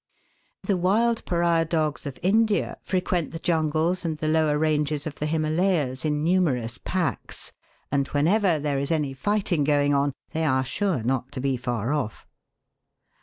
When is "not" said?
11.03-11.31